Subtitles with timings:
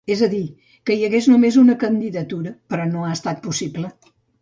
[0.13, 0.39] És a dir,
[0.89, 3.97] que hi hagués només una candidatura, però no ha estat possible.